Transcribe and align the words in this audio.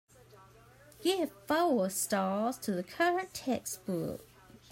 Give 1.03 1.31
four 1.47 1.87
stars 1.91 2.57
to 2.61 2.71
the 2.71 2.81
current 2.81 3.35
textbook 3.35 4.25